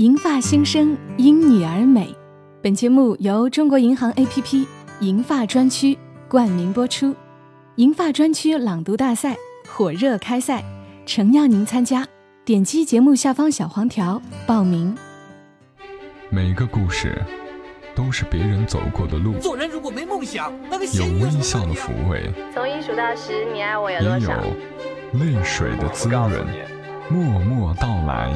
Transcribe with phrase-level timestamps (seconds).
[0.00, 2.08] 银发新生因你而美。
[2.62, 4.66] 本节目由中国银行 APP
[5.00, 7.14] 银发专区冠名播出。
[7.76, 9.36] 银发专区朗读大赛
[9.68, 10.64] 火热开赛，
[11.04, 12.08] 诚邀您参加。
[12.46, 14.96] 点击节目下方小黄条报名。
[16.30, 17.20] 每个故事
[17.94, 24.32] 都是别人走过的路，做人如果没梦想，那个有微笑的抚慰，从一数到十，你爱我有也多少？
[24.32, 26.30] 有泪水的滋润。
[27.10, 28.32] 默默到来，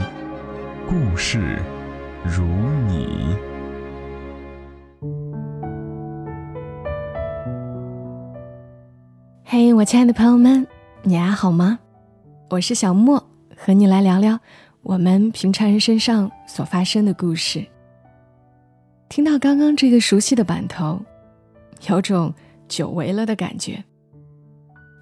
[0.87, 1.59] 故事
[2.25, 2.45] 如
[2.87, 3.34] 你。
[9.45, 10.66] 嘿，我亲爱的朋友们，
[11.02, 11.79] 你还好吗？
[12.51, 13.23] 我是小莫，
[13.57, 14.38] 和你来聊聊
[14.83, 17.65] 我们平常人身上所发生的故事。
[19.09, 21.01] 听到刚刚这个熟悉的版头，
[21.88, 22.32] 有种
[22.69, 23.82] 久违了的感觉。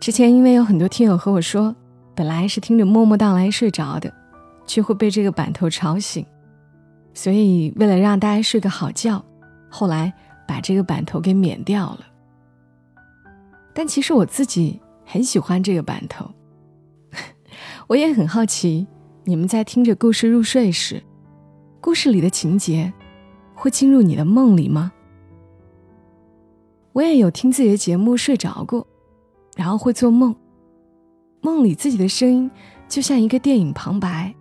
[0.00, 1.74] 之前因为有很多听友和我说，
[2.14, 4.12] 本来是听着默默到来睡着的，
[4.72, 6.24] 却会被这个板头吵醒，
[7.12, 9.22] 所以为了让大家睡个好觉，
[9.70, 10.10] 后来
[10.48, 12.06] 把这个板头给免掉了。
[13.74, 16.24] 但其实我自己很喜欢这个板头，
[17.86, 18.86] 我也很好奇，
[19.24, 21.02] 你们在听着故事入睡时，
[21.78, 22.91] 故事里的情节
[23.54, 24.91] 会进入你的梦里吗？
[26.94, 28.86] 我也有听自己的节目睡着过，
[29.54, 30.34] 然后会做梦，
[31.42, 32.50] 梦里自己的声音
[32.88, 34.34] 就像一个电影旁白，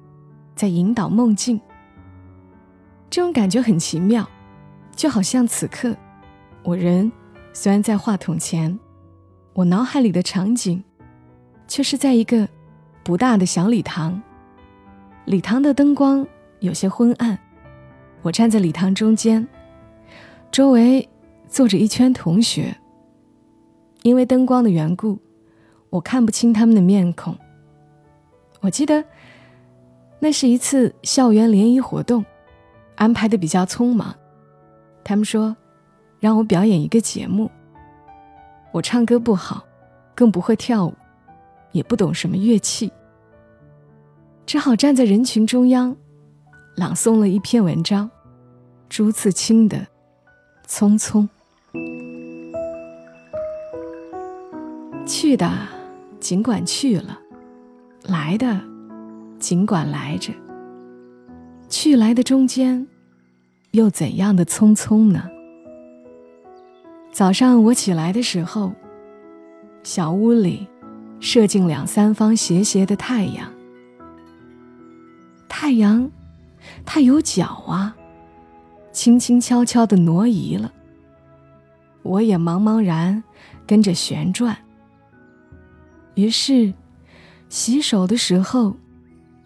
[0.61, 1.59] 在引导梦境。
[3.09, 4.29] 这种感觉很奇妙，
[4.95, 5.97] 就好像此刻，
[6.61, 7.11] 我人
[7.51, 8.77] 虽然在话筒前。
[9.53, 10.83] 我脑海里的场景，
[11.67, 12.47] 却是在一个
[13.03, 14.21] 不大的小礼堂。
[15.25, 16.27] 礼堂的灯光
[16.59, 17.39] 有些昏暗，
[18.21, 19.47] 我站在礼堂中间，
[20.51, 21.09] 周围
[21.47, 22.77] 坐着一圈同学。
[24.03, 25.17] 因为灯光的缘故，
[25.89, 27.35] 我看不清他们的面孔。
[28.59, 29.03] 我记得，
[30.23, 32.23] 那是一次校园联谊活动，
[32.95, 34.15] 安排的比较匆忙。
[35.03, 35.57] 他们说，
[36.19, 37.49] 让我表演一个节目。
[38.71, 39.65] 我唱歌不好，
[40.13, 40.93] 更不会跳舞，
[41.71, 42.93] 也不懂什么乐器，
[44.45, 45.95] 只好站在人群中央，
[46.75, 48.07] 朗诵了一篇文章，
[48.89, 49.77] 朱自清的
[50.67, 51.27] 《匆匆》。
[55.07, 55.51] 去的
[56.19, 57.19] 尽管去了，
[58.03, 58.61] 来的
[59.41, 60.31] 尽管来着，
[61.67, 62.87] 去来的中间，
[63.71, 65.27] 又怎样的匆匆呢？
[67.11, 68.71] 早上我起来的时候，
[69.81, 70.67] 小屋里
[71.19, 73.51] 射进两三方斜斜的太阳。
[75.49, 76.11] 太阳，
[76.85, 77.95] 它有脚啊，
[78.91, 80.71] 轻轻悄悄的挪移了。
[82.03, 83.23] 我也茫茫然
[83.65, 84.55] 跟着旋转。
[86.13, 86.73] 于是，
[87.49, 88.75] 洗手的时候，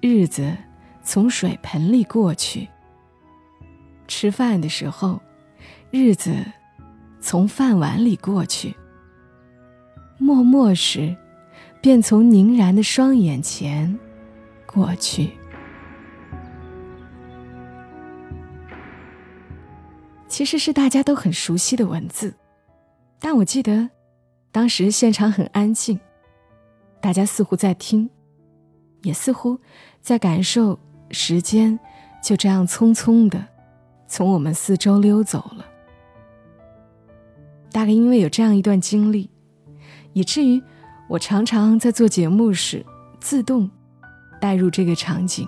[0.08, 0.56] 日子
[1.02, 2.68] 从水盆里过去；
[4.08, 5.20] 吃饭的时候，
[5.90, 6.36] 日子。
[7.22, 8.76] 从饭碗里过去，
[10.20, 11.16] 默默时，
[11.82, 13.98] 便从凝然的双眼前
[14.68, 15.32] 过去。
[20.28, 22.36] 其实是大家都很熟悉的文字，
[23.20, 23.90] 但我记得，
[24.52, 26.00] 当时现场很安静，
[27.02, 28.08] 大家似乎在听，
[29.06, 29.58] 也似乎
[30.02, 30.78] 在感受
[31.12, 31.80] 时间
[32.22, 33.46] 就这样匆匆的
[34.08, 35.66] 从我们四周溜走了。
[37.72, 39.30] 大概因为有这样一段经历，
[40.14, 40.62] 以至于
[41.08, 42.84] 我常常在做节目时
[43.20, 43.70] 自动
[44.42, 45.48] 带入这个场景，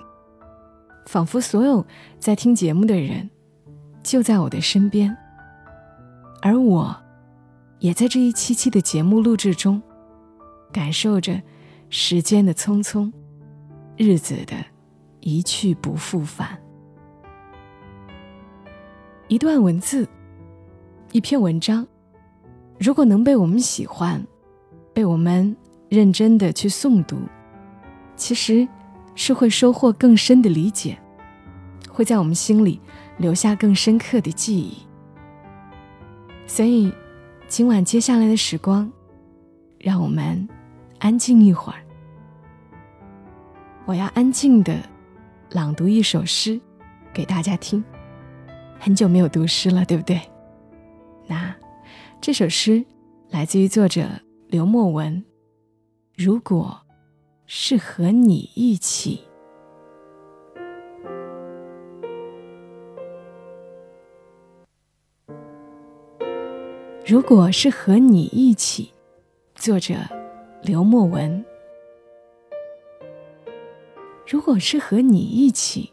[1.06, 1.84] 仿佛所有
[2.18, 3.28] 在听节目的人
[4.02, 5.16] 就在我的身边，
[6.42, 6.96] 而我
[7.80, 9.82] 也在这一期期的节目录制中
[10.70, 11.40] 感受着
[11.88, 13.10] 时间的匆匆，
[13.98, 14.54] 日子的
[15.18, 16.56] 一去不复返。
[19.26, 20.08] 一段文字，
[21.10, 21.84] 一篇文章。
[22.78, 24.24] 如果能被我们喜欢，
[24.94, 25.54] 被我们
[25.88, 27.18] 认真的去诵读，
[28.14, 28.66] 其实
[29.16, 30.96] 是会收获更深的理解，
[31.90, 32.80] 会在我们心里
[33.16, 34.76] 留下更深刻的记忆。
[36.46, 36.92] 所以，
[37.48, 38.88] 今晚接下来的时光，
[39.80, 40.48] 让我们
[41.00, 41.80] 安静一会儿。
[43.88, 44.78] 我要安静的
[45.52, 46.60] 朗读一首诗
[47.10, 47.82] 给大家听。
[48.78, 50.20] 很久没有读诗了，对不对？
[51.26, 51.56] 那。
[52.20, 52.84] 这首诗
[53.30, 54.06] 来自于作者
[54.48, 55.24] 刘墨文。
[56.14, 56.78] 如果
[57.46, 59.22] 是和你一起，
[67.06, 68.92] 如果是和你一起，
[69.54, 69.94] 作者
[70.62, 71.42] 刘墨文。
[74.30, 75.90] 如果是和你一起，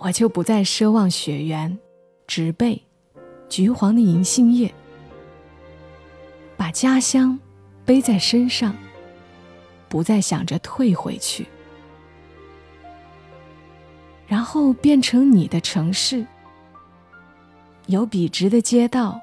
[0.00, 1.78] 我就不再奢望雪原、
[2.26, 2.82] 植被、
[3.48, 4.70] 橘黄的银杏叶，
[6.58, 7.38] 把家乡
[7.86, 8.76] 背在身上，
[9.88, 11.46] 不再想着退回去，
[14.26, 16.26] 然后变成你的城市，
[17.86, 19.18] 有笔直的街道，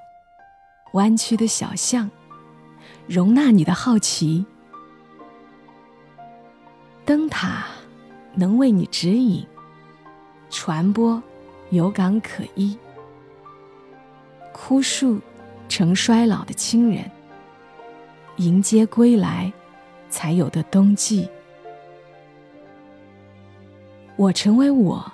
[0.94, 2.10] 弯曲的小巷，
[3.06, 4.44] 容纳你的好奇，
[7.06, 7.68] 灯塔
[8.34, 9.46] 能为你指引。
[10.50, 11.22] 传播
[11.70, 12.76] 有港可依，
[14.52, 15.20] 枯树
[15.70, 17.10] 成衰老的亲人，
[18.38, 19.54] 迎接归来
[20.10, 21.30] 才有的冬季。
[24.16, 25.12] 我成为我，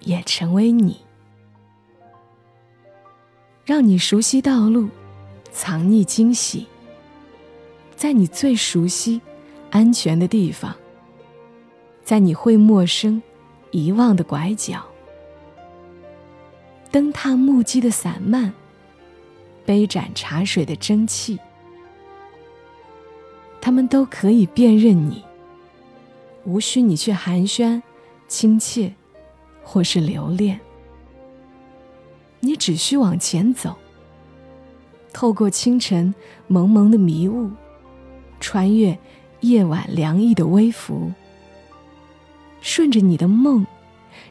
[0.00, 1.04] 也成为你，
[3.66, 4.88] 让你熟悉道路，
[5.50, 6.66] 藏匿惊喜，
[7.96, 9.20] 在你最熟悉、
[9.74, 10.72] 安全的地方，
[12.04, 13.20] 在你会陌生。
[13.72, 14.84] 遗忘的拐角，
[16.92, 18.52] 灯塔木屐的散漫，
[19.66, 21.40] 杯盏茶水的蒸汽，
[23.60, 25.24] 他们都可以辨认你，
[26.44, 27.82] 无需你去寒暄、
[28.28, 28.94] 亲切，
[29.64, 30.60] 或是留恋。
[32.38, 33.74] 你只需往前走，
[35.12, 36.14] 透过清晨
[36.46, 37.50] 蒙蒙的迷雾，
[38.38, 38.96] 穿越
[39.44, 41.12] 夜晚凉意的微拂。
[42.60, 43.66] 顺着你的梦，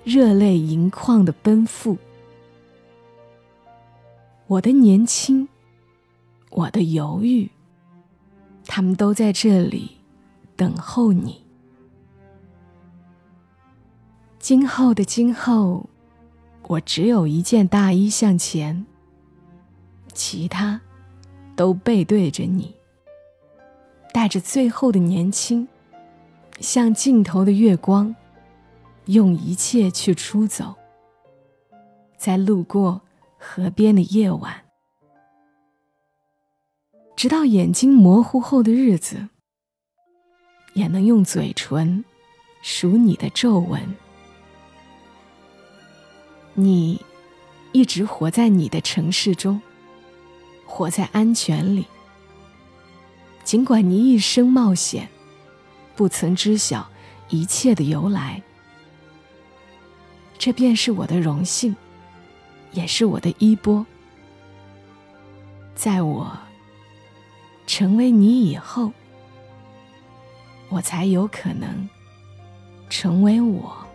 [0.03, 1.97] 热泪盈眶的奔赴。
[4.47, 5.47] 我的年轻，
[6.49, 7.49] 我的犹豫，
[8.65, 9.97] 他们都在这里
[10.55, 11.43] 等候你。
[14.39, 15.87] 今后的今后，
[16.63, 18.85] 我只有一件大衣向前，
[20.11, 20.81] 其他
[21.55, 22.75] 都背对着你，
[24.13, 25.67] 带着最后的年轻，
[26.59, 28.15] 像尽头的月光。
[29.07, 30.75] 用一切去出走，
[32.17, 33.01] 在路过
[33.37, 34.63] 河边的夜晚，
[37.13, 39.27] 直到眼睛模糊后的日子，
[40.71, 42.05] 也能用嘴唇
[42.61, 43.81] 数你的皱纹。
[46.53, 47.01] 你
[47.73, 49.61] 一直活在你的城市中，
[50.65, 51.85] 活在安全里。
[53.43, 55.09] 尽管你一生冒险，
[55.95, 56.89] 不曾知晓
[57.29, 58.41] 一切的由来。
[60.37, 61.75] 这便是我的荣幸，
[62.71, 63.85] 也是我的衣钵。
[65.75, 66.31] 在我
[67.67, 68.91] 成为你以后，
[70.69, 71.89] 我才有可能
[72.89, 73.85] 成为我。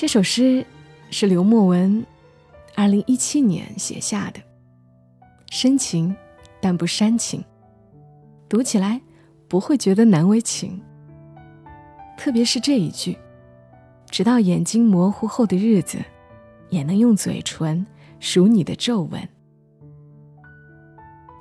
[0.00, 0.64] 这首诗。
[1.10, 2.06] 是刘墨文，
[2.76, 4.40] 二零一七年写下的，
[5.50, 6.14] 深情
[6.60, 7.42] 但不煽情，
[8.48, 9.00] 读起来
[9.48, 10.80] 不会觉得难为情。
[12.16, 13.18] 特别是这一句
[14.08, 15.98] ：“直到眼睛模糊后的日子，
[16.68, 17.84] 也能用嘴唇
[18.20, 19.28] 数你的皱纹。”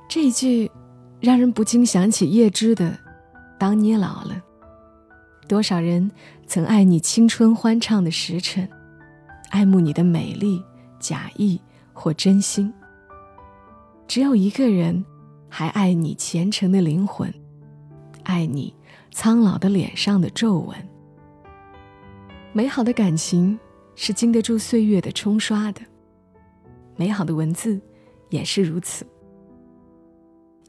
[0.09, 0.71] 这一句
[1.19, 2.89] 让人不禁想起叶芝的
[3.59, 4.33] 《当你老了》，
[5.47, 6.11] 多少人
[6.45, 8.67] 曾爱你青春欢畅的时辰。
[9.49, 10.61] 爱慕你的美丽，
[10.99, 11.59] 假意
[11.93, 12.71] 或真心。
[14.07, 15.03] 只有一个人，
[15.47, 17.33] 还爱你虔诚的灵魂，
[18.23, 18.73] 爱你
[19.11, 20.75] 苍老的脸上的皱纹。
[22.51, 23.57] 美好的感情
[23.95, 25.81] 是经得住岁月的冲刷的，
[26.97, 27.79] 美好的文字
[28.29, 29.07] 也是如此。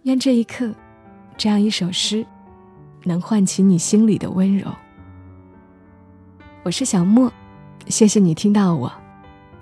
[0.05, 0.73] 愿这一刻，
[1.37, 2.25] 这样一首诗，
[3.09, 4.71] 能唤起你心里的温柔。
[6.63, 7.33] 我是小莫。
[7.87, 8.93] 谢谢你听到我，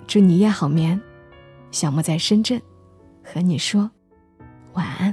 [0.05, 0.99] 祝你夜好眠。
[1.71, 2.61] 小莫在深圳，
[3.23, 3.89] 和你说
[4.73, 5.06] 晚安。